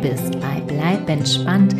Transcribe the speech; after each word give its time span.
bist 0.00 0.40
bei 0.40 0.60
Bleib 0.66 1.08
entspannt, 1.08 1.74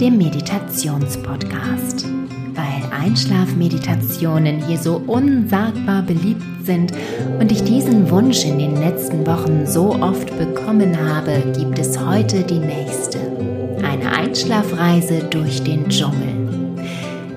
dem 0.00 0.18
Meditationspodcast. 0.18 2.06
Weil 2.54 2.90
Einschlafmeditationen 2.92 4.66
hier 4.66 4.78
so 4.78 5.02
unsagbar 5.06 6.02
beliebt 6.02 6.42
sind 6.64 6.92
und 7.40 7.50
ich 7.50 7.64
diesen 7.64 8.10
Wunsch 8.10 8.44
in 8.44 8.58
den 8.58 8.76
letzten 8.76 9.26
Wochen 9.26 9.66
so 9.66 9.94
oft 10.00 10.36
bekommen 10.38 10.96
habe, 11.08 11.42
gibt 11.58 11.78
es 11.78 11.98
heute 11.98 12.42
die 12.42 12.58
nächste. 12.58 13.18
Eine 13.82 14.12
Einschlafreise 14.12 15.24
durch 15.30 15.62
den 15.62 15.88
Dschungel. 15.88 16.42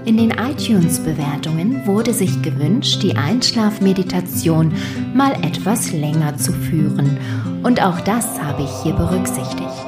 In 0.05 0.17
den 0.17 0.31
iTunes-Bewertungen 0.31 1.88
wurde 1.88 2.13
sich 2.13 2.41
gewünscht, 2.43 3.02
die 3.02 3.15
Einschlafmeditation 3.18 4.71
mal 5.15 5.33
etwas 5.41 5.91
länger 5.91 6.38
zu 6.38 6.52
führen. 6.52 7.18
Und 7.63 7.82
auch 7.82 7.99
das 8.02 8.39
habe 8.39 8.63
ich 8.63 8.69
hier 8.83 8.93
berücksichtigt. 8.93 9.85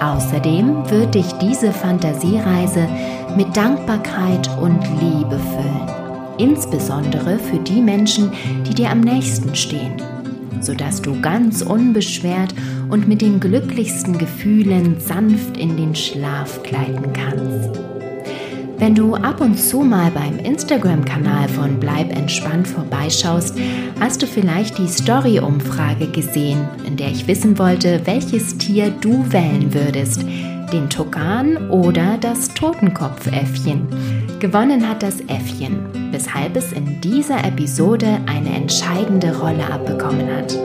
Außerdem 0.00 0.90
wird 0.90 1.14
dich 1.14 1.30
diese 1.42 1.72
Fantasiereise 1.72 2.88
mit 3.36 3.54
Dankbarkeit 3.54 4.48
und 4.58 4.80
Liebe 4.98 5.38
füllen. 5.38 5.90
Insbesondere 6.38 7.38
für 7.38 7.58
die 7.58 7.82
Menschen, 7.82 8.32
die 8.66 8.74
dir 8.74 8.90
am 8.90 9.00
nächsten 9.00 9.54
stehen, 9.54 10.00
sodass 10.62 11.02
du 11.02 11.20
ganz 11.20 11.60
unbeschwert 11.60 12.54
und 12.88 13.08
mit 13.08 13.20
den 13.20 13.40
glücklichsten 13.40 14.16
Gefühlen 14.16 14.98
sanft 15.00 15.58
in 15.58 15.76
den 15.76 15.94
Schlaf 15.94 16.62
gleiten 16.62 17.12
kannst. 17.12 17.99
Wenn 18.80 18.94
du 18.94 19.14
ab 19.14 19.42
und 19.42 19.60
zu 19.60 19.80
mal 19.80 20.10
beim 20.10 20.38
Instagram-Kanal 20.38 21.50
von 21.50 21.78
Bleib 21.78 22.16
entspannt 22.16 22.66
vorbeischaust, 22.66 23.54
hast 24.00 24.22
du 24.22 24.26
vielleicht 24.26 24.78
die 24.78 24.88
Story-Umfrage 24.88 26.06
gesehen, 26.06 26.66
in 26.86 26.96
der 26.96 27.08
ich 27.08 27.28
wissen 27.28 27.58
wollte, 27.58 28.00
welches 28.06 28.56
Tier 28.56 28.88
du 28.88 29.30
wählen 29.30 29.74
würdest, 29.74 30.24
den 30.72 30.88
Tukan 30.88 31.68
oder 31.68 32.16
das 32.22 32.48
Totenkopfäffchen. 32.54 33.86
Gewonnen 34.38 34.88
hat 34.88 35.02
das 35.02 35.20
Äffchen, 35.28 35.84
weshalb 36.10 36.56
es 36.56 36.72
in 36.72 37.02
dieser 37.02 37.44
Episode 37.44 38.18
eine 38.24 38.56
entscheidende 38.56 39.38
Rolle 39.38 39.70
abbekommen 39.70 40.26
hat. 40.34 40.58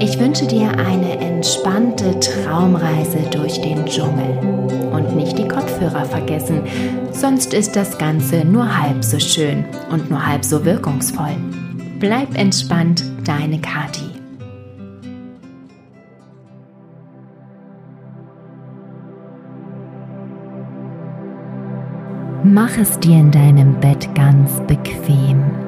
Ich 0.00 0.20
wünsche 0.20 0.46
dir 0.46 0.70
eine 0.78 1.18
entspannte 1.18 2.20
Traumreise 2.20 3.18
durch 3.32 3.60
den 3.60 3.84
Dschungel. 3.86 4.58
Und 5.08 5.16
nicht 5.16 5.38
die 5.38 5.48
Kopfhörer 5.48 6.04
vergessen, 6.04 6.62
sonst 7.12 7.54
ist 7.54 7.76
das 7.76 7.96
Ganze 7.96 8.44
nur 8.44 8.78
halb 8.78 9.02
so 9.02 9.18
schön 9.18 9.64
und 9.90 10.10
nur 10.10 10.24
halb 10.24 10.44
so 10.44 10.64
wirkungsvoll. 10.64 11.36
Bleib 11.98 12.36
entspannt, 12.36 13.04
deine 13.24 13.60
Kati. 13.60 14.08
Mach 22.44 22.78
es 22.78 22.98
dir 23.00 23.18
in 23.18 23.30
deinem 23.30 23.78
Bett 23.80 24.08
ganz 24.14 24.60
bequem. 24.66 25.67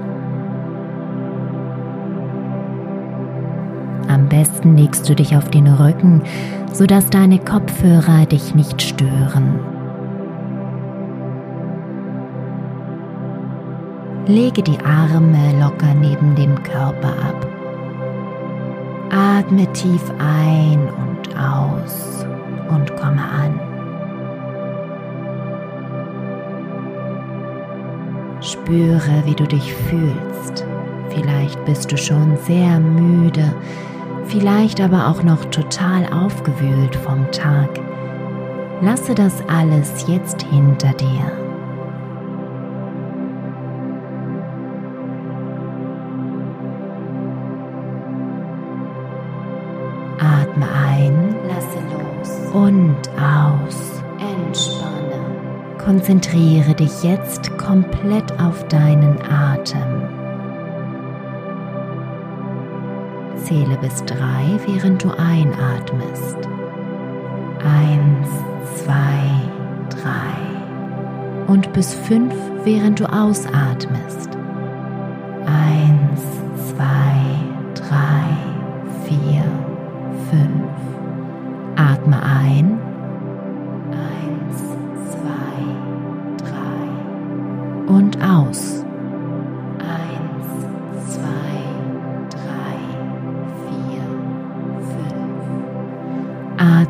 Besten 4.31 4.79
legst 4.79 5.07
du 5.07 5.15
dich 5.15 5.37
auf 5.37 5.51
den 5.51 5.67
Rücken, 5.67 6.23
sodass 6.73 7.11
deine 7.11 7.39
Kopfhörer 7.39 8.25
dich 8.25 8.55
nicht 8.55 8.81
stören. 8.81 9.61
Lege 14.27 14.63
die 14.63 14.79
Arme 14.81 15.61
locker 15.61 15.93
neben 15.95 16.35
dem 16.37 16.63
Körper 16.63 17.09
ab. 17.09 17.47
Atme 19.11 19.71
tief 19.73 20.03
ein 20.19 20.79
und 20.79 21.37
aus 21.37 22.25
und 22.71 22.97
komme 22.97 23.21
an. 23.21 23.61
Spüre, 28.41 29.23
wie 29.25 29.35
du 29.35 29.45
dich 29.47 29.75
fühlst. 29.75 30.65
Vielleicht 31.09 31.63
bist 31.65 31.91
du 31.91 31.99
schon 31.99 32.37
sehr 32.37 32.79
müde 32.79 33.53
vielleicht 34.31 34.81
aber 34.81 35.09
auch 35.09 35.23
noch 35.23 35.45
total 35.47 36.07
aufgewühlt 36.13 36.95
vom 36.95 37.31
Tag. 37.33 37.69
Lasse 38.81 39.15
das 39.15 39.43
alles 39.49 40.07
jetzt 40.07 40.43
hinter 40.43 40.93
dir. 40.95 41.33
Atme 50.19 50.67
ein, 50.89 51.35
lasse 51.47 51.79
los 51.91 52.55
und 52.55 52.97
aus. 53.21 54.03
Entspanne. 54.19 55.77
Konzentriere 55.79 56.75
dich 56.75 57.03
jetzt 57.03 57.57
komplett 57.59 58.39
auf 58.41 58.67
deinen 58.69 59.19
Atem. 59.23 60.10
Zähle 63.51 63.77
bis 63.79 64.05
drei, 64.05 64.61
während 64.65 65.03
du 65.03 65.11
einatmest. 65.11 66.37
Eins, 67.59 68.29
zwei, 68.77 69.27
drei. 69.89 71.53
Und 71.53 71.73
bis 71.73 71.93
fünf, 71.93 72.33
während 72.63 73.01
du 73.01 73.13
ausatmest. 73.13 74.39
Eins, 75.47 76.23
zwei, 76.69 77.17
drei, 77.75 78.23
vier, 79.09 79.43
fünf. 80.31 80.71
Atme 81.75 82.23
ein. 82.23 82.79
Eins, 83.91 84.59
zwei, 85.11 86.47
drei. 86.47 87.93
Und 87.93 88.17
aus. 88.23 88.80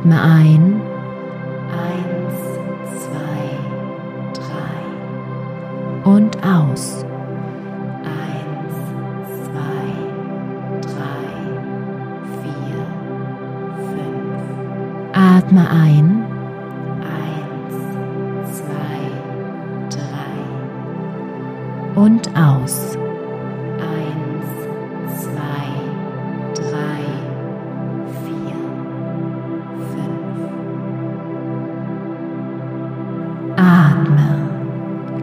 Atme 0.01 0.23
ein. 0.23 0.90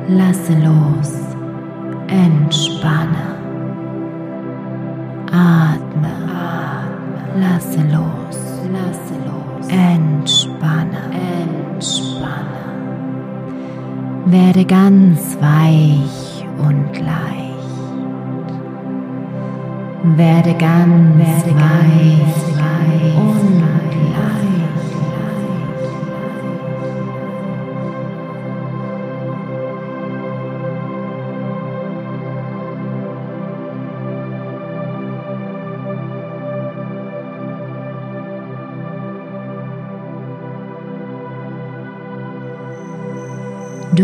Lasse 0.09 0.55
los, 0.63 1.11
entspanne. 2.07 3.27
Atme, 5.29 6.13
atme, 6.31 7.41
lasse 7.41 7.83
los, 7.91 8.39
lasse 8.71 9.17
los, 9.25 9.67
entspanne, 9.67 10.97
entspanne. 11.11 12.63
Werde 14.27 14.63
ganz 14.63 15.37
weich 15.41 16.45
und 16.57 16.97
leicht. 17.01 17.67
Werde 20.15 20.53
ganz, 20.53 21.17
werde 21.17 21.53
weich, 21.53 22.55
weich 22.55 23.17
und 23.17 23.59
leicht. 23.59 23.76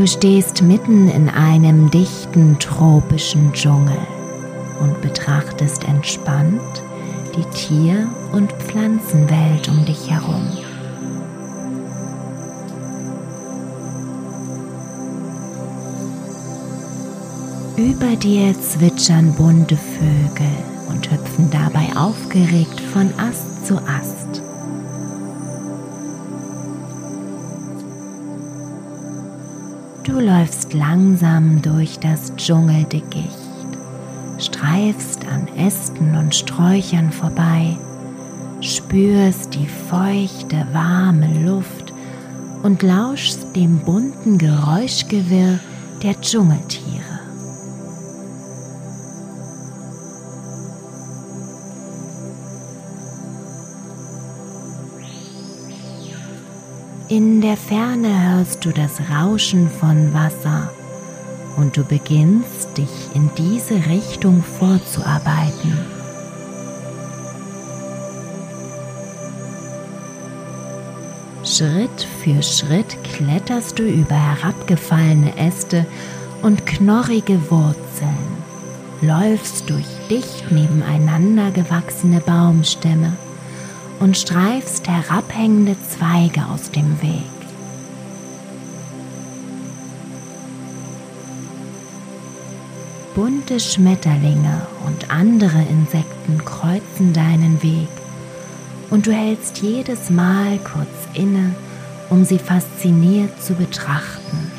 Du 0.03 0.07
stehst 0.07 0.61
mitten 0.61 1.07
in 1.07 1.29
einem 1.29 1.89
dichten 1.89 2.59
tropischen 2.59 3.53
Dschungel 3.53 3.97
und 4.81 5.01
betrachtest 5.01 5.85
entspannt 5.85 6.83
die 7.37 7.57
Tier- 7.57 8.09
und 8.33 8.51
Pflanzenwelt 8.51 9.69
um 9.69 9.85
dich 9.85 10.11
herum. 10.11 10.45
Über 17.77 18.17
dir 18.17 18.53
zwitschern 18.59 19.33
bunte 19.35 19.77
Vögel 19.77 20.51
und 20.89 21.09
hüpfen 21.09 21.49
dabei 21.49 21.95
aufgeregt 21.95 22.81
von 22.91 23.09
Ast 23.17 23.65
zu 23.65 23.77
Ast. 23.77 24.42
Du 30.03 30.19
läufst 30.19 30.73
langsam 30.73 31.61
durch 31.61 31.97
das 31.97 32.35
Dschungeldickicht, 32.35 33.29
streifst 34.37 35.25
an 35.25 35.47
Ästen 35.55 36.17
und 36.17 36.35
Sträuchern 36.35 37.09
vorbei, 37.09 37.77
spürst 38.59 39.53
die 39.53 39.65
feuchte, 39.65 40.67
warme 40.73 41.45
Luft 41.45 41.93
und 42.63 42.83
lauschst 42.83 43.55
dem 43.55 43.79
bunten 43.79 44.37
Geräuschgewirr 44.37 45.59
der 46.03 46.19
Dschungeltiere. 46.19 47.12
In 57.15 57.41
der 57.41 57.57
Ferne 57.57 58.31
hörst 58.31 58.65
du 58.65 58.71
das 58.71 58.99
Rauschen 59.11 59.69
von 59.69 60.15
Wasser. 60.15 60.73
Und 61.57 61.77
du 61.77 61.83
beginnst 61.83 62.75
dich 62.75 62.89
in 63.13 63.29
diese 63.37 63.75
Richtung 63.85 64.41
vorzuarbeiten. 64.41 65.77
Schritt 71.43 72.07
für 72.23 72.41
Schritt 72.41 72.97
kletterst 73.03 73.77
du 73.77 73.83
über 73.83 74.15
herabgefallene 74.15 75.37
Äste 75.37 75.85
und 76.41 76.65
knorrige 76.65 77.39
Wurzeln, 77.51 78.25
läufst 79.01 79.69
durch 79.69 79.85
dicht 80.09 80.51
nebeneinander 80.51 81.51
gewachsene 81.51 82.21
Baumstämme 82.21 83.13
und 84.03 84.17
streifst 84.17 84.85
herabhängende 84.89 85.77
Zweige 85.81 86.45
aus 86.47 86.69
dem 86.71 87.01
Weg. 87.01 87.23
Bunte 93.15 93.61
Schmetterlinge 93.61 94.67
und 94.85 95.09
andere 95.09 95.61
Insekten 95.69 96.43
kreuzen 96.43 97.13
deinen 97.13 97.63
Weg 97.63 97.87
und 98.89 99.07
du 99.07 99.13
hältst 99.13 99.59
jedes 99.59 100.09
Mal 100.09 100.59
kurz 100.65 100.89
inne, 101.13 101.55
um 102.09 102.25
sie 102.25 102.39
fasziniert 102.39 103.41
zu 103.41 103.53
betrachten. 103.53 104.51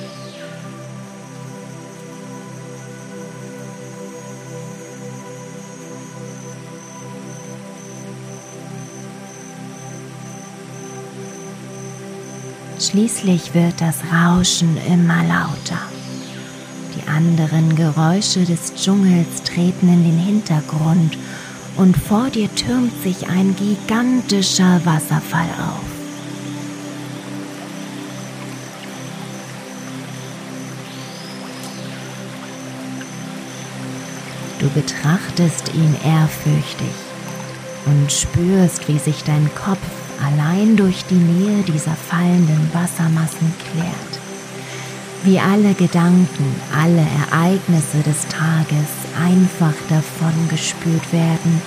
Schließlich 12.94 13.55
wird 13.55 13.81
das 13.81 13.96
Rauschen 14.05 14.76
immer 14.87 15.25
lauter. 15.25 15.81
Die 16.94 17.08
anderen 17.08 17.75
Geräusche 17.75 18.44
des 18.44 18.73
Dschungels 18.73 19.43
treten 19.43 19.88
in 19.88 20.05
den 20.05 20.17
Hintergrund 20.17 21.19
und 21.75 21.96
vor 21.96 22.31
dir 22.31 22.49
türmt 22.55 23.02
sich 23.02 23.29
ein 23.29 23.56
gigantischer 23.56 24.81
Wasserfall 24.85 25.49
auf. 25.58 25.81
Du 34.61 34.70
betrachtest 34.70 35.75
ihn 35.75 35.97
ehrfürchtig 36.05 36.94
und 37.87 38.12
spürst, 38.12 38.87
wie 38.87 39.00
sich 39.00 39.25
dein 39.25 39.52
Kopf 39.56 40.04
allein 40.22 40.76
durch 40.76 41.05
die 41.06 41.14
Nähe 41.14 41.62
dieser 41.62 41.94
fallenden 41.94 42.70
Wassermassen 42.72 43.52
klärt. 43.72 44.14
Wie 45.25 45.40
alle 45.40 45.75
Gedanken, 45.75 46.55
alle 46.76 47.06
Ereignisse 47.31 48.02
des 48.05 48.26
Tages 48.28 48.90
einfach 49.19 49.75
davon 49.88 50.49
gespürt 50.50 51.12
werden 51.12 51.62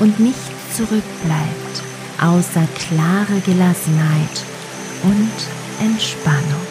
und 0.00 0.20
nichts 0.20 0.50
zurückbleibt, 0.76 1.82
außer 2.20 2.66
klare 2.88 3.40
Gelassenheit 3.46 4.44
und 5.02 5.86
Entspannung. 5.86 6.69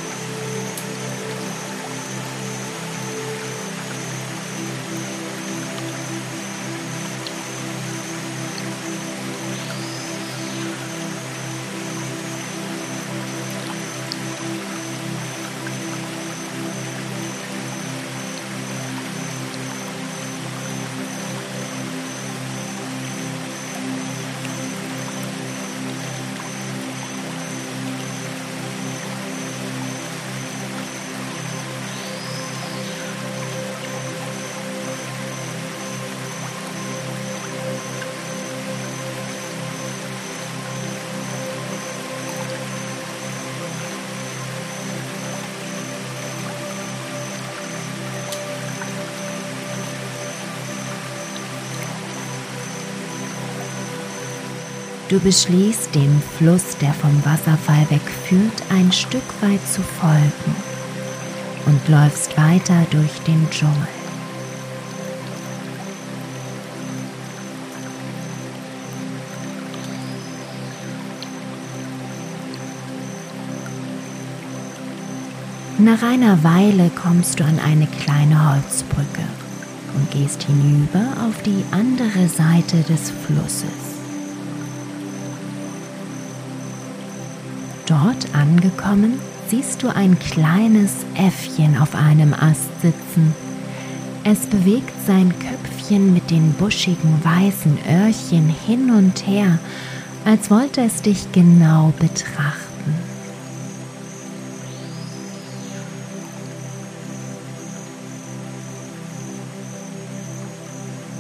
Du 55.10 55.20
beschließt, 55.20 55.96
dem 55.96 56.22
Fluss, 56.38 56.78
der 56.78 56.94
vom 56.94 57.26
Wasserfall 57.26 57.90
wegführt, 57.90 58.62
ein 58.70 58.92
Stück 58.92 59.24
weit 59.42 59.68
zu 59.68 59.82
folgen 59.82 60.56
und 61.66 61.90
läufst 61.90 62.38
weiter 62.38 62.86
durch 62.92 63.20
den 63.26 63.50
Dschungel. 63.50 63.88
Nach 75.80 76.04
einer 76.04 76.44
Weile 76.44 76.92
kommst 76.92 77.40
du 77.40 77.46
an 77.46 77.58
eine 77.58 77.88
kleine 77.88 78.54
Holzbrücke 78.54 79.24
und 79.96 80.12
gehst 80.12 80.44
hinüber 80.44 81.02
auf 81.28 81.42
die 81.42 81.64
andere 81.72 82.28
Seite 82.28 82.84
des 82.84 83.10
Flusses. 83.10 83.99
Dort 87.90 88.36
angekommen, 88.36 89.20
siehst 89.48 89.82
du 89.82 89.88
ein 89.88 90.20
kleines 90.20 90.92
Äffchen 91.16 91.76
auf 91.76 91.96
einem 91.96 92.36
Ast 92.36 92.70
sitzen. 92.84 93.34
Es 94.24 94.42
bewegt 94.46 94.94
sein 95.08 95.34
Köpfchen 95.40 96.14
mit 96.14 96.30
den 96.30 96.54
buschigen 96.54 97.20
weißen 97.24 97.80
Öhrchen 97.90 98.48
hin 98.68 98.92
und 98.92 99.26
her, 99.26 99.58
als 100.24 100.52
wollte 100.52 100.82
es 100.82 101.02
dich 101.02 101.32
genau 101.32 101.92
betrachten. 101.98 102.94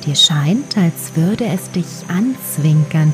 Dir 0.06 0.16
scheint, 0.16 0.78
als 0.78 1.16
würde 1.16 1.48
es 1.48 1.72
dich 1.72 1.88
anzwinkern 2.10 3.12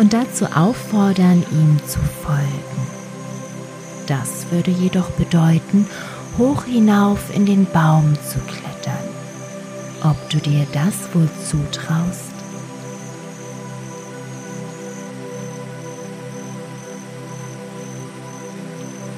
und 0.00 0.14
dazu 0.14 0.46
auffordern, 0.46 1.44
ihm 1.52 1.78
zu 1.86 1.98
folgen. 2.24 2.86
Das 4.06 4.50
würde 4.50 4.70
jedoch 4.70 5.10
bedeuten, 5.10 5.86
hoch 6.38 6.64
hinauf 6.64 7.34
in 7.34 7.44
den 7.44 7.66
Baum 7.66 8.14
zu 8.14 8.38
klettern. 8.38 9.04
Ob 10.02 10.16
du 10.30 10.38
dir 10.38 10.66
das 10.72 10.94
wohl 11.12 11.28
zutraust? 11.44 12.30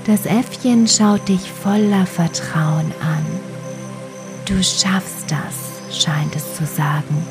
Das 0.04 0.26
Äffchen 0.26 0.88
schaut 0.88 1.28
dich 1.28 1.52
voller 1.52 2.06
Vertrauen 2.06 2.92
an. 3.00 3.24
Du 4.46 4.60
schaffst 4.64 5.30
das, 5.30 6.02
scheint 6.04 6.34
es 6.34 6.56
zu 6.56 6.66
sagen 6.66 7.24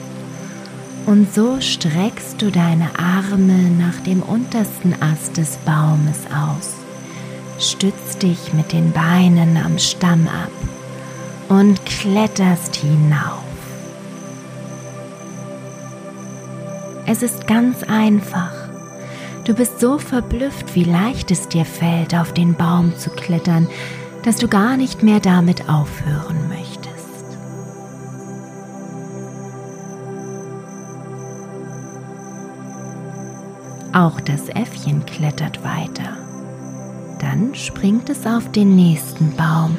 und 1.12 1.34
so 1.34 1.60
streckst 1.60 2.42
du 2.42 2.52
deine 2.52 2.88
Arme 2.98 3.70
nach 3.78 4.00
dem 4.00 4.24
untersten 4.24 4.96
Ast 5.02 5.36
des 5.36 5.58
Baumes 5.58 6.22
aus, 6.28 6.76
stützt 7.60 8.24
dich 8.24 8.54
mit 8.54 8.72
den 8.72 8.94
Beinen 8.94 9.58
am 9.58 9.78
Stamm 9.78 10.30
ab 10.30 10.52
und 11.50 11.86
kletterst 11.86 12.78
hinauf. 12.78 13.44
Es 17.06 17.24
ist 17.24 17.46
ganz 17.46 17.84
einfach. 17.84 18.54
Du 19.44 19.54
bist 19.54 19.82
so 19.82 19.98
verblüfft, 19.98 20.76
wie 20.76 20.86
leicht 20.86 21.30
es 21.30 21.50
dir 21.50 21.66
fällt, 21.66 22.16
auf 22.16 22.34
den 22.34 22.56
Baum 22.56 22.96
zu 22.98 23.10
klettern, 23.10 23.68
dass 24.24 24.38
du 24.38 24.48
gar 24.48 24.78
nicht 24.78 25.04
mehr 25.04 25.20
damit 25.20 25.68
aufhören 25.68 26.41
Auch 33.94 34.22
das 34.22 34.48
Äffchen 34.48 35.06
klettert 35.06 35.64
weiter. 35.64 36.18
Dann 37.20 37.54
springt 37.56 38.10
es 38.10 38.26
auf 38.26 38.52
den 38.52 38.76
nächsten 38.76 39.36
Baum 39.36 39.78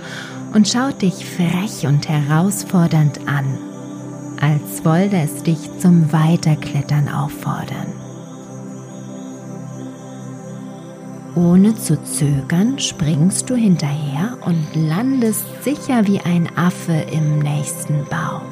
und 0.52 0.68
schaut 0.68 1.00
dich 1.00 1.24
frech 1.24 1.86
und 1.86 2.08
herausfordernd 2.08 3.20
an, 3.26 3.58
als 4.40 4.84
wollte 4.84 5.16
es 5.16 5.42
dich 5.42 5.78
zum 5.78 6.12
Weiterklettern 6.12 7.08
auffordern. 7.08 7.92
Ohne 11.34 11.74
zu 11.74 12.02
zögern 12.04 12.78
springst 12.78 13.48
du 13.48 13.54
hinterher 13.54 14.36
und 14.44 14.66
landest 14.74 15.46
sicher 15.64 16.06
wie 16.06 16.20
ein 16.20 16.48
Affe 16.58 16.92
im 17.10 17.38
nächsten 17.38 18.04
Baum. 18.10 18.51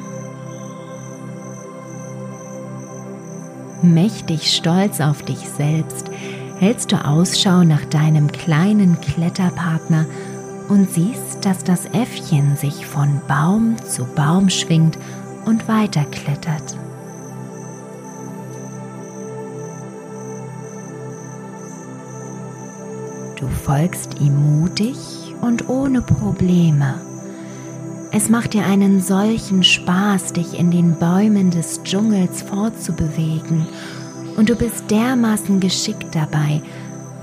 Mächtig 3.81 4.55
stolz 4.55 5.01
auf 5.01 5.23
dich 5.23 5.39
selbst 5.39 6.11
hältst 6.59 6.91
du 6.91 7.03
Ausschau 7.03 7.63
nach 7.63 7.83
deinem 7.85 8.31
kleinen 8.31 9.01
Kletterpartner 9.01 10.05
und 10.69 10.91
siehst, 10.91 11.43
dass 11.43 11.63
das 11.63 11.87
Äffchen 11.87 12.55
sich 12.55 12.85
von 12.85 13.19
Baum 13.27 13.75
zu 13.83 14.05
Baum 14.05 14.49
schwingt 14.49 14.99
und 15.45 15.67
weiterklettert. 15.67 16.77
Du 23.39 23.47
folgst 23.47 24.21
ihm 24.21 24.59
mutig 24.59 24.95
und 25.41 25.67
ohne 25.67 26.03
Probleme. 26.03 27.10
Es 28.13 28.29
macht 28.29 28.53
dir 28.53 28.65
einen 28.65 29.01
solchen 29.01 29.63
Spaß, 29.63 30.33
dich 30.33 30.59
in 30.59 30.69
den 30.69 30.95
Bäumen 30.95 31.49
des 31.49 31.81
Dschungels 31.83 32.41
fortzubewegen, 32.41 33.65
und 34.35 34.49
du 34.49 34.55
bist 34.55 34.89
dermaßen 34.89 35.59
geschickt 35.59 36.13
dabei, 36.13 36.61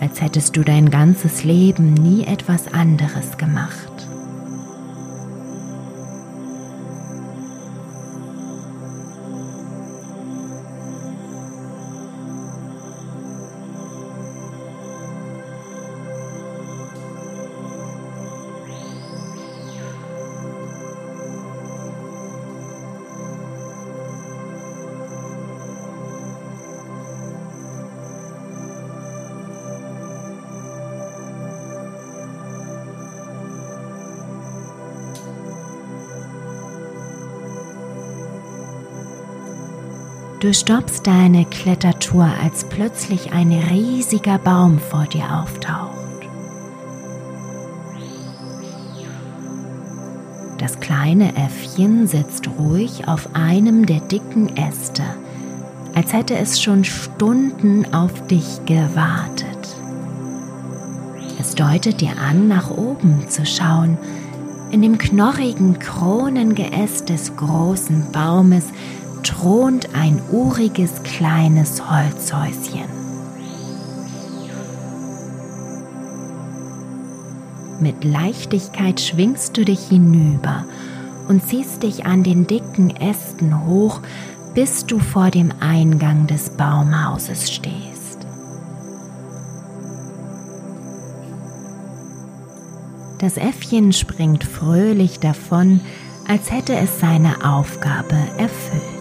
als 0.01 0.21
hättest 0.21 0.57
du 0.57 0.63
dein 0.63 0.91
ganzes 0.91 1.45
Leben 1.45 1.95
nie 1.95 2.25
etwas 2.25 2.73
anderes 2.73 3.37
gemacht. 3.37 3.88
Du 40.41 40.55
stoppst 40.55 41.05
deine 41.05 41.45
Klettertour, 41.47 42.31
als 42.41 42.63
plötzlich 42.63 43.33
ein 43.33 43.51
riesiger 43.51 44.39
Baum 44.39 44.79
vor 44.79 45.05
dir 45.07 45.25
auftaucht. 45.43 45.99
Das 50.59 50.79
kleine 50.79 51.35
Äffchen 51.37 52.07
sitzt 52.07 52.49
ruhig 52.57 53.09
auf 53.09 53.35
einem 53.35 53.85
der 53.85 53.99
dicken 53.99 54.57
Äste, 54.57 55.03
als 55.97 56.13
hätte 56.13 56.37
es 56.37 56.63
schon 56.63 56.85
Stunden 56.85 57.93
auf 57.93 58.29
dich 58.29 58.65
gewartet. 58.65 59.77
Es 61.41 61.57
deutet 61.57 62.01
dir 62.01 62.17
an, 62.17 62.47
nach 62.47 62.71
oben 62.71 63.29
zu 63.29 63.45
schauen. 63.45 63.99
In 64.71 64.83
dem 64.83 64.99
knorrigen 64.99 65.81
Kronengeäst 65.81 67.09
des 67.09 67.35
großen 67.35 68.13
Baumes 68.13 68.67
thront 69.23 69.95
ein 69.95 70.21
uriges 70.31 71.03
kleines 71.03 71.83
Holzhäuschen. 71.91 72.99
Mit 77.81 78.03
Leichtigkeit 78.03 79.01
schwingst 79.01 79.57
du 79.57 79.65
dich 79.65 79.89
hinüber 79.89 80.65
und 81.29 81.47
ziehst 81.47 81.85
dich 81.85 82.07
an 82.07 82.25
den 82.25 82.47
dicken 82.47 82.91
Ästen 82.97 83.67
hoch, 83.67 84.01
bis 84.55 84.87
du 84.87 84.99
vor 84.99 85.31
dem 85.31 85.53
Eingang 85.61 86.27
des 86.27 86.51
Baumhauses 86.51 87.53
stehst. 87.53 88.27
Das 93.19 93.37
Äffchen 93.37 93.93
springt 93.93 94.45
fröhlich 94.45 95.21
davon, 95.21 95.81
als 96.29 96.51
hätte 96.51 96.75
es 96.75 97.01
seine 97.01 97.45
Aufgabe 97.45 98.17
erfüllt. 98.39 98.98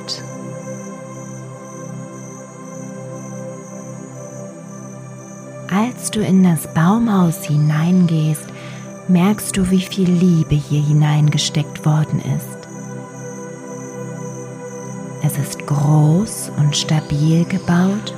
Als 5.97 6.11
du 6.11 6.19
in 6.23 6.43
das 6.43 6.71
Baumhaus 6.75 7.43
hineingehst, 7.43 8.45
merkst 9.07 9.57
du, 9.57 9.71
wie 9.71 9.81
viel 9.81 10.07
Liebe 10.07 10.53
hier 10.53 10.79
hineingesteckt 10.79 11.87
worden 11.87 12.21
ist. 12.37 12.67
Es 15.23 15.39
ist 15.39 15.65
groß 15.65 16.51
und 16.59 16.77
stabil 16.77 17.45
gebaut. 17.45 18.13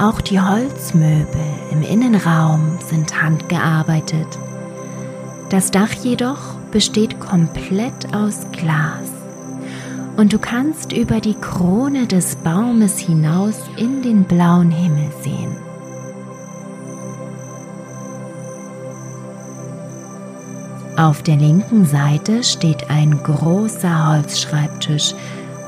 Auch 0.00 0.20
die 0.20 0.40
Holzmöbel 0.40 1.46
im 1.70 1.82
Innenraum 1.82 2.76
sind 2.84 3.22
handgearbeitet. 3.22 4.26
Das 5.48 5.70
Dach 5.70 5.92
jedoch 5.92 6.56
besteht 6.72 7.20
komplett 7.20 8.12
aus 8.16 8.46
Glas 8.50 9.12
und 10.16 10.32
du 10.32 10.40
kannst 10.40 10.92
über 10.92 11.20
die 11.20 11.34
Krone 11.34 12.08
des 12.08 12.34
Baumes 12.34 12.98
hinaus 12.98 13.60
in 13.76 14.02
den 14.02 14.24
blauen 14.24 14.72
Himmel 14.72 15.12
sehen. 15.22 15.56
Auf 20.96 21.22
der 21.22 21.36
linken 21.36 21.84
Seite 21.84 22.42
steht 22.42 22.88
ein 22.88 23.22
großer 23.22 24.08
Holzschreibtisch, 24.08 25.14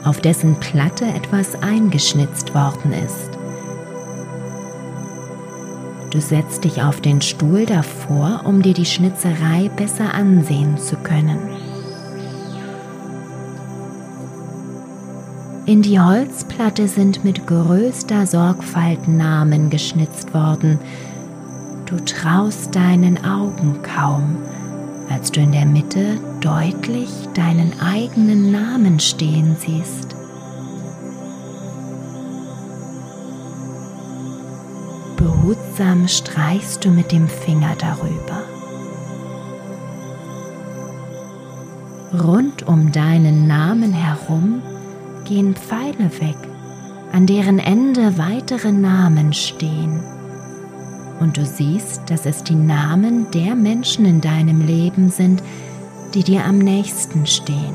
auf 0.04 0.20
dessen 0.23 0.56
Platte 0.58 1.04
etwas 1.04 1.54
eingeschnitzt 1.62 2.54
worden 2.54 2.92
ist. 2.92 3.28
Du 6.11 6.18
setzt 6.18 6.64
dich 6.64 6.82
auf 6.82 7.02
den 7.02 7.20
Stuhl 7.20 7.66
davor, 7.66 8.40
um 8.44 8.62
dir 8.62 8.73
die 8.73 8.87
Schnitzerei 8.87 9.70
besser 9.76 10.14
ansehen 10.14 10.78
zu 10.78 10.97
können. 10.97 11.38
In 15.66 15.82
die 15.82 16.00
Holzplatte 16.00 16.88
sind 16.88 17.25
mit 17.25 17.47
größter 17.47 18.26
Sorgfalt 18.26 19.06
Namen 19.06 19.68
geschnitzt 19.68 20.32
worden. 20.32 20.78
Du 21.85 21.97
traust 21.97 22.75
deinen 22.75 23.23
Augen 23.23 23.82
kaum, 23.82 24.38
als 25.10 25.32
du 25.32 25.40
in 25.40 25.52
der 25.52 25.66
Mitte 25.66 26.18
deutlich 26.40 27.10
deinen 27.34 27.80
eigenen 27.80 28.50
Namen 28.50 29.00
stehen 29.00 29.56
siehst. 29.58 30.14
Behutsam 35.16 36.06
streichst 36.08 36.84
du 36.84 36.90
mit 36.90 37.10
dem 37.12 37.28
Finger 37.28 37.74
darüber. 37.78 38.42
Rund 42.22 42.66
um 42.66 42.92
deinen 42.92 43.46
Namen 43.46 43.92
herum 43.92 44.62
gehen 45.24 45.54
Pfeile 45.54 46.10
weg, 46.20 46.36
an 47.12 47.26
deren 47.26 47.58
Ende 47.58 48.16
weitere 48.18 48.72
Namen 48.72 49.32
stehen 49.32 50.17
und 51.20 51.37
du 51.37 51.44
siehst, 51.44 52.02
dass 52.08 52.26
es 52.26 52.44
die 52.44 52.54
Namen 52.54 53.30
der 53.32 53.54
Menschen 53.54 54.04
in 54.04 54.20
deinem 54.20 54.64
Leben 54.64 55.10
sind, 55.10 55.42
die 56.14 56.22
dir 56.22 56.44
am 56.44 56.58
nächsten 56.58 57.26
stehen. 57.26 57.75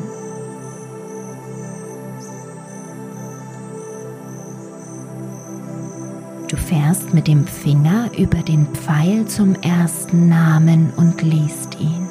Du 6.48 6.58
fährst 6.58 7.14
mit 7.14 7.28
dem 7.28 7.46
Finger 7.48 8.10
über 8.18 8.40
den 8.40 8.68
Pfeil 8.68 9.26
zum 9.26 9.56
ersten 9.56 10.30
Namen 10.30 10.92
und 10.96 11.22
liest 11.22 11.80
ihn. 11.80 12.08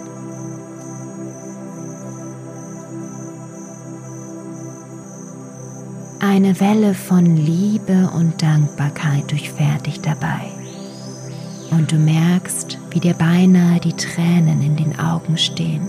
Eine 6.20 6.58
Welle 6.60 6.94
von 6.94 7.36
Liebe 7.36 8.10
und 8.16 8.42
Dankbarkeit 8.42 9.30
durchfährt 9.30 9.86
dich 9.86 10.00
dabei 10.00 10.51
und 11.72 11.90
du 11.90 11.96
merkst, 11.96 12.78
wie 12.90 13.00
dir 13.00 13.14
beinahe 13.14 13.80
die 13.80 13.94
Tränen 13.94 14.62
in 14.62 14.76
den 14.76 14.98
Augen 14.98 15.38
stehen, 15.38 15.88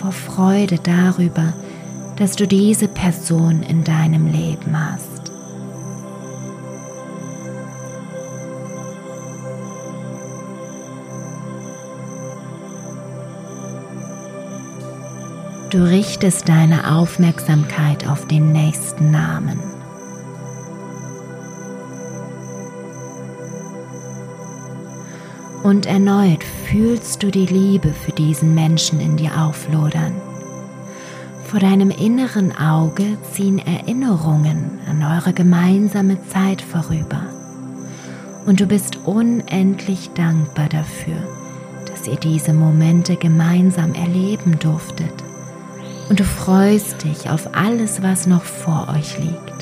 vor 0.00 0.12
Freude 0.12 0.78
darüber, 0.78 1.52
dass 2.16 2.36
du 2.36 2.46
diese 2.46 2.88
Person 2.88 3.62
in 3.62 3.84
deinem 3.84 4.26
Leben 4.26 4.72
hast. 4.74 5.30
Du 15.70 15.84
richtest 15.84 16.48
deine 16.48 16.96
Aufmerksamkeit 16.96 18.08
auf 18.08 18.26
den 18.26 18.52
nächsten 18.52 19.10
Namen. 19.10 19.77
Und 25.68 25.84
erneut 25.84 26.42
fühlst 26.44 27.22
du 27.22 27.30
die 27.30 27.44
Liebe 27.44 27.92
für 27.92 28.12
diesen 28.12 28.54
Menschen 28.54 29.00
in 29.00 29.18
dir 29.18 29.38
auflodern. 29.38 30.14
Vor 31.44 31.60
deinem 31.60 31.90
inneren 31.90 32.56
Auge 32.56 33.18
ziehen 33.34 33.58
Erinnerungen 33.58 34.78
an 34.88 35.02
eure 35.02 35.34
gemeinsame 35.34 36.16
Zeit 36.28 36.62
vorüber. 36.62 37.20
Und 38.46 38.60
du 38.60 38.66
bist 38.66 39.00
unendlich 39.04 40.08
dankbar 40.14 40.70
dafür, 40.70 41.18
dass 41.84 42.08
ihr 42.08 42.16
diese 42.16 42.54
Momente 42.54 43.16
gemeinsam 43.16 43.92
erleben 43.92 44.58
durftet 44.58 45.12
und 46.08 46.18
du 46.18 46.24
freust 46.24 47.04
dich 47.04 47.28
auf 47.28 47.54
alles, 47.54 48.02
was 48.02 48.26
noch 48.26 48.44
vor 48.44 48.88
euch 48.96 49.18
liegt. 49.18 49.57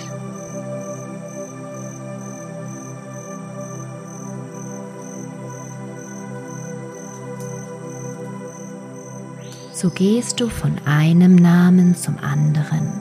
So 9.76 9.90
gehst 9.90 10.40
du 10.40 10.48
von 10.48 10.78
einem 10.86 11.34
Namen 11.34 11.94
zum 11.94 12.16
anderen, 12.18 12.98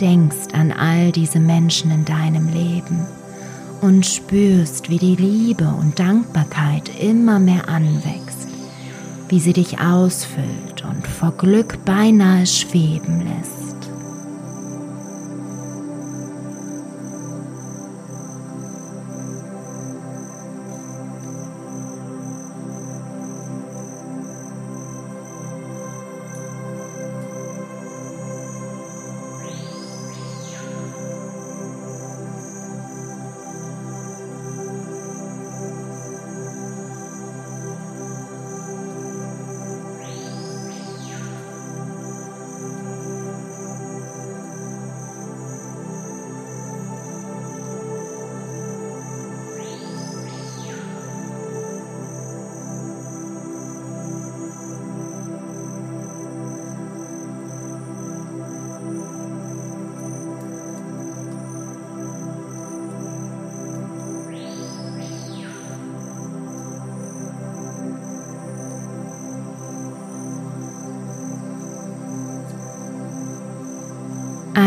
denkst 0.00 0.52
an 0.52 0.72
all 0.72 1.12
diese 1.12 1.38
Menschen 1.38 1.92
in 1.92 2.04
deinem 2.04 2.48
Leben 2.48 3.06
und 3.80 4.04
spürst, 4.04 4.90
wie 4.90 4.98
die 4.98 5.14
Liebe 5.14 5.68
und 5.68 6.00
Dankbarkeit 6.00 6.90
immer 7.00 7.38
mehr 7.38 7.68
anwächst, 7.68 8.48
wie 9.28 9.38
sie 9.38 9.52
dich 9.52 9.78
ausfüllt 9.78 10.84
und 10.84 11.06
vor 11.06 11.30
Glück 11.30 11.84
beinahe 11.84 12.44
schweben 12.44 13.20
lässt. 13.20 13.63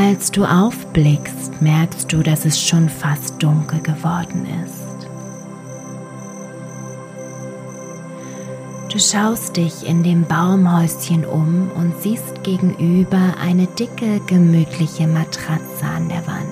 Als 0.08 0.32
du 0.32 0.46
aufblickst, 0.46 1.62
merkst 1.62 2.13
du, 2.13 2.24
dass 2.24 2.46
es 2.46 2.62
schon 2.62 2.88
fast 2.88 3.43
dunkel 3.43 3.82
geworden 3.82 4.48
ist. 4.63 5.10
Du 8.89 9.00
schaust 9.00 9.58
dich 9.58 9.86
in 9.86 10.04
dem 10.04 10.24
Baumhäuschen 10.24 11.26
um 11.26 11.70
und 11.76 11.93
siehst 12.02 12.41
gegenüber 12.43 13.36
eine 13.41 13.67
dicke, 13.67 14.22
gemütliche 14.28 15.08
Matratze 15.08 15.84
an 15.84 16.08
der 16.08 16.26
Wand. 16.26 16.48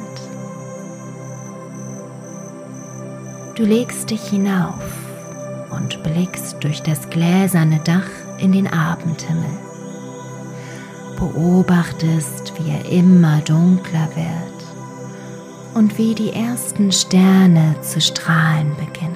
Du 3.56 3.64
legst 3.64 4.10
dich 4.10 4.22
hinauf 4.22 4.84
und 5.72 6.04
blickst 6.04 6.62
durch 6.62 6.84
das 6.84 7.10
gläserne 7.10 7.80
Dach 7.86 8.10
in 8.38 8.52
den 8.52 8.68
Abendhimmel 8.68 9.65
beobachtest, 11.16 12.54
wie 12.58 12.72
er 12.72 12.86
immer 12.92 13.42
dunkler 13.42 14.10
wird 14.16 14.56
und 15.74 15.98
wie 15.98 16.16
die 16.16 16.32
ersten 16.32 16.92
Sterne 16.92 17.76
zu 17.82 18.00
strahlen 18.02 18.76
beginnen. 18.78 19.15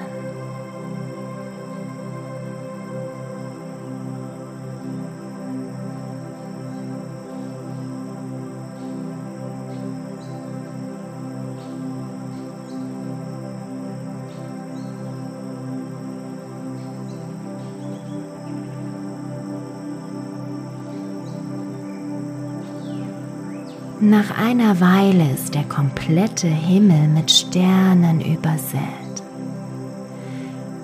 Nach 24.02 24.30
einer 24.38 24.80
Weile 24.80 25.30
ist 25.30 25.54
der 25.54 25.64
komplette 25.64 26.46
Himmel 26.46 27.06
mit 27.08 27.30
Sternen 27.30 28.22
übersät. 28.22 28.80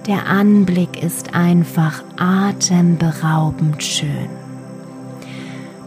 Der 0.07 0.27
Anblick 0.27 1.03
ist 1.03 1.33
einfach 1.33 2.05
atemberaubend 2.19 3.83
schön. 3.83 4.29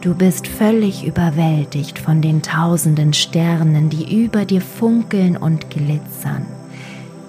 Du 0.01 0.15
bist 0.15 0.47
völlig 0.47 1.05
überwältigt 1.05 1.99
von 1.99 2.23
den 2.23 2.41
tausenden 2.41 3.13
Sternen, 3.13 3.91
die 3.91 4.23
über 4.23 4.45
dir 4.45 4.61
funkeln 4.61 5.37
und 5.37 5.69
glitzern, 5.69 6.47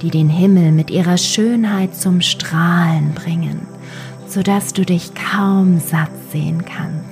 die 0.01 0.11
den 0.11 0.31
Himmel 0.31 0.73
mit 0.73 0.91
ihrer 0.91 1.19
Schönheit 1.19 1.95
zum 1.95 2.23
Strahlen 2.23 3.13
bringen, 3.13 3.67
sodass 4.27 4.73
du 4.73 4.87
dich 4.87 5.13
kaum 5.15 5.79
satt 5.79 6.09
sehen 6.33 6.65
kannst. 6.65 7.10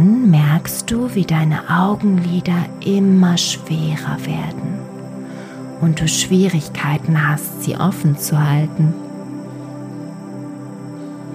Dann 0.00 0.30
merkst 0.30 0.90
du, 0.90 1.14
wie 1.14 1.26
deine 1.26 1.68
Augenlider 1.68 2.64
immer 2.82 3.36
schwerer 3.36 4.16
werden 4.24 4.78
und 5.82 6.00
du 6.00 6.08
Schwierigkeiten 6.08 7.28
hast, 7.28 7.64
sie 7.64 7.76
offen 7.76 8.16
zu 8.16 8.42
halten. 8.42 8.94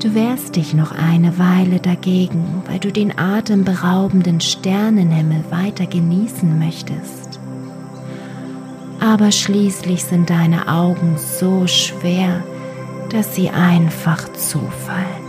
Du 0.02 0.16
wehrst 0.16 0.56
dich 0.56 0.74
noch 0.74 0.92
eine 0.92 1.38
Weile 1.38 1.80
dagegen, 1.80 2.64
weil 2.68 2.80
du 2.80 2.92
den 2.92 3.18
atemberaubenden 3.18 4.42
Sternenhimmel 4.42 5.44
weiter 5.52 5.86
genießen 5.86 6.58
möchtest. 6.58 7.40
Aber 9.00 9.32
schließlich 9.32 10.04
sind 10.04 10.32
deine 10.32 10.68
Augen 10.68 11.18
so 11.18 11.68
schwer, 11.68 12.44
dass 13.12 13.36
sie 13.36 13.50
einfach 13.50 14.32
zufallen. 14.34 15.25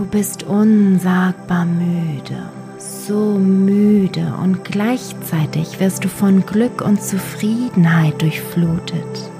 Du 0.00 0.06
bist 0.06 0.44
unsagbar 0.44 1.66
müde, 1.66 2.48
so 2.78 3.34
müde 3.38 4.32
und 4.42 4.64
gleichzeitig 4.64 5.78
wirst 5.78 6.02
du 6.04 6.08
von 6.08 6.46
Glück 6.46 6.80
und 6.80 7.02
Zufriedenheit 7.02 8.22
durchflutet. 8.22 9.30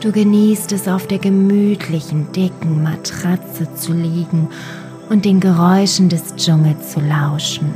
Du 0.00 0.12
genießt 0.12 0.70
es, 0.72 0.86
auf 0.86 1.06
der 1.06 1.16
gemütlichen, 1.16 2.30
dicken 2.32 2.82
Matratze 2.82 3.74
zu 3.74 3.94
liegen 3.94 4.48
und 5.08 5.24
den 5.24 5.40
Geräuschen 5.40 6.10
des 6.10 6.36
Dschungels 6.36 6.92
zu 6.92 7.00
lauschen, 7.00 7.74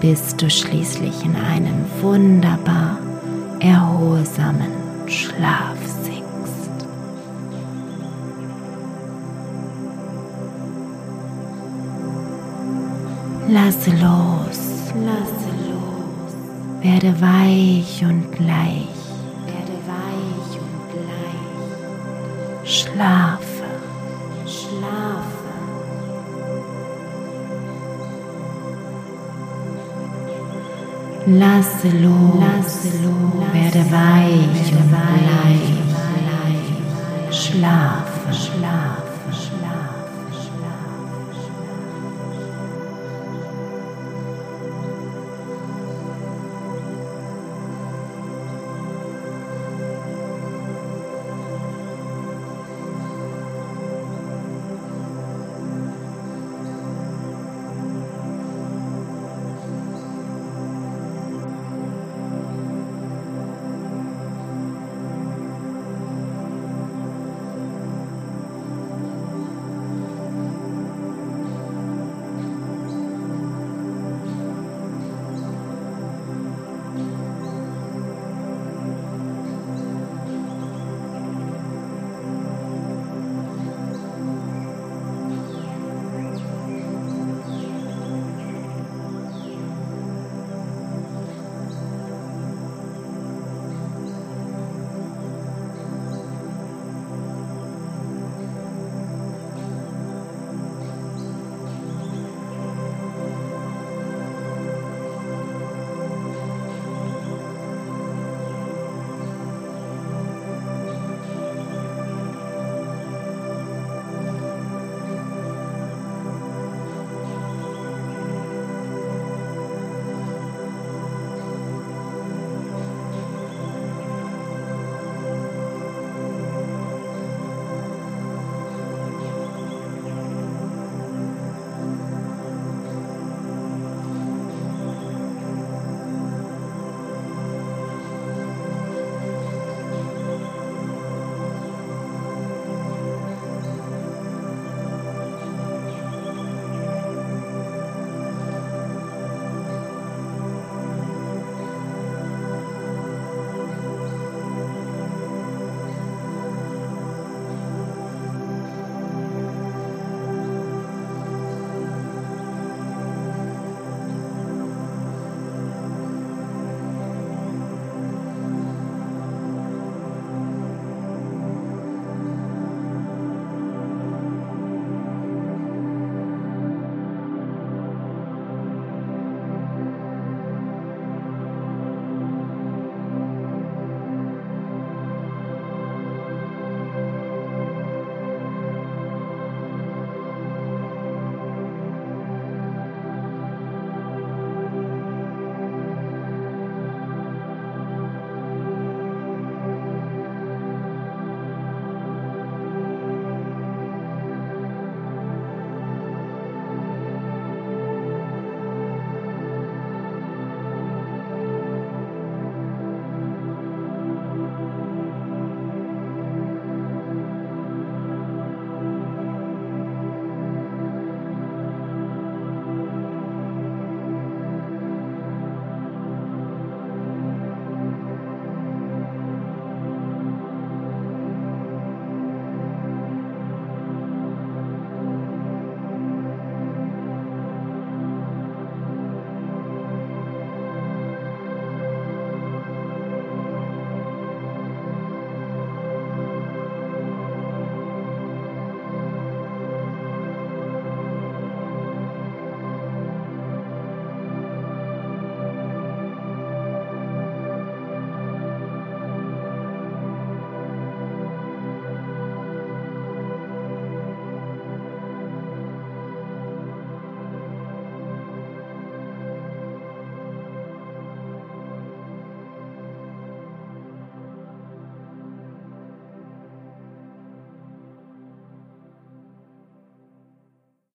bis 0.00 0.34
du 0.34 0.50
schließlich 0.50 1.24
in 1.24 1.36
einen 1.36 1.84
wunderbar 2.02 2.98
erholsamen 3.60 4.72
Schlaf 5.06 5.95
Lasse 13.48 13.90
los, 13.92 14.58
lasse 15.06 15.50
los. 15.68 16.32
Werde 16.82 17.14
weich 17.20 18.02
und 18.02 18.40
leicht. 18.40 19.06
Werde 19.46 19.76
weich 19.86 20.58
und 20.66 20.90
leicht. 21.06 22.68
Schlafe, 22.68 23.68
schlafe. 24.46 25.52
Lasse 31.26 31.90
los, 32.02 32.40
lasse 32.40 32.90
los. 33.04 33.52
Werde 33.52 33.84
weich 33.92 34.72
und 34.72 34.90
leicht. 34.90 35.86
Schlafe, 37.30 38.32
schlafe. 38.32 39.05